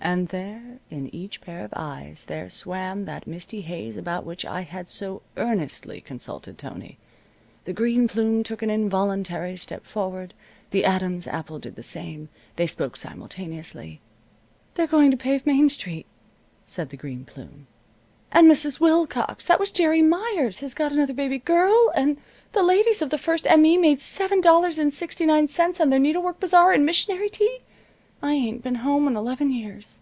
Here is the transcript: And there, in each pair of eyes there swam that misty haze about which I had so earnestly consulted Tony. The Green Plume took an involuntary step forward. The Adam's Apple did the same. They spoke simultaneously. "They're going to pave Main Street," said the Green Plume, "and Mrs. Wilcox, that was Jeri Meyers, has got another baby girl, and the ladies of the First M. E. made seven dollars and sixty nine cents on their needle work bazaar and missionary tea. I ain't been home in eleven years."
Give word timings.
And 0.00 0.28
there, 0.28 0.78
in 0.88 1.14
each 1.14 1.40
pair 1.42 1.62
of 1.64 1.72
eyes 1.76 2.24
there 2.26 2.48
swam 2.48 3.04
that 3.04 3.26
misty 3.26 3.60
haze 3.62 3.96
about 3.98 4.24
which 4.24 4.44
I 4.46 4.62
had 4.62 4.88
so 4.88 5.20
earnestly 5.36 6.00
consulted 6.00 6.56
Tony. 6.56 6.96
The 7.64 7.74
Green 7.74 8.08
Plume 8.08 8.42
took 8.42 8.62
an 8.62 8.70
involuntary 8.70 9.56
step 9.58 9.84
forward. 9.84 10.32
The 10.70 10.84
Adam's 10.84 11.26
Apple 11.26 11.58
did 11.58 11.74
the 11.74 11.82
same. 11.82 12.28
They 12.56 12.66
spoke 12.68 12.96
simultaneously. 12.96 14.00
"They're 14.76 14.86
going 14.86 15.10
to 15.10 15.16
pave 15.18 15.44
Main 15.44 15.68
Street," 15.68 16.06
said 16.64 16.88
the 16.88 16.96
Green 16.96 17.26
Plume, 17.26 17.66
"and 18.32 18.50
Mrs. 18.50 18.78
Wilcox, 18.80 19.44
that 19.46 19.58
was 19.60 19.70
Jeri 19.72 20.00
Meyers, 20.00 20.60
has 20.60 20.72
got 20.72 20.92
another 20.92 21.12
baby 21.12 21.38
girl, 21.38 21.92
and 21.94 22.16
the 22.52 22.62
ladies 22.62 23.02
of 23.02 23.10
the 23.10 23.18
First 23.18 23.46
M. 23.50 23.66
E. 23.66 23.76
made 23.76 24.00
seven 24.00 24.40
dollars 24.40 24.78
and 24.78 24.94
sixty 24.94 25.26
nine 25.26 25.48
cents 25.48 25.80
on 25.82 25.90
their 25.90 25.98
needle 26.00 26.22
work 26.22 26.38
bazaar 26.40 26.72
and 26.72 26.86
missionary 26.86 27.28
tea. 27.28 27.58
I 28.20 28.32
ain't 28.32 28.64
been 28.64 28.74
home 28.76 29.06
in 29.06 29.14
eleven 29.14 29.52
years." 29.52 30.00